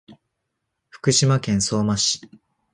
[0.89, 2.21] 福島県相馬市